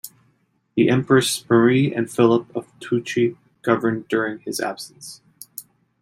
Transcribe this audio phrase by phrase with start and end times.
[0.75, 5.21] The empress Marie and Philip of Toucy governed during his absence.